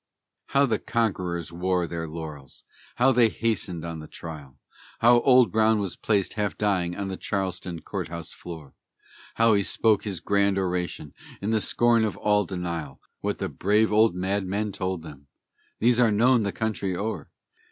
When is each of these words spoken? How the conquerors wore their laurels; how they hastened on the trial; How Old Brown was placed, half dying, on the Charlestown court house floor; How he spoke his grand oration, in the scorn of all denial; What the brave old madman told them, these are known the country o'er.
How 0.47 0.65
the 0.65 0.79
conquerors 0.79 1.53
wore 1.53 1.85
their 1.85 2.07
laurels; 2.07 2.63
how 2.95 3.11
they 3.11 3.29
hastened 3.29 3.85
on 3.85 3.99
the 3.99 4.07
trial; 4.07 4.57
How 4.97 5.19
Old 5.21 5.51
Brown 5.51 5.77
was 5.77 5.95
placed, 5.95 6.33
half 6.33 6.57
dying, 6.57 6.95
on 6.97 7.09
the 7.09 7.17
Charlestown 7.17 7.81
court 7.81 8.07
house 8.07 8.31
floor; 8.33 8.73
How 9.35 9.53
he 9.53 9.63
spoke 9.63 10.03
his 10.03 10.19
grand 10.19 10.57
oration, 10.57 11.13
in 11.39 11.51
the 11.51 11.61
scorn 11.61 12.03
of 12.03 12.17
all 12.17 12.45
denial; 12.45 12.99
What 13.19 13.37
the 13.37 13.47
brave 13.47 13.91
old 13.93 14.15
madman 14.15 14.71
told 14.71 15.03
them, 15.03 15.27
these 15.77 15.99
are 15.99 16.11
known 16.11 16.41
the 16.41 16.51
country 16.51 16.97
o'er. 16.97 17.29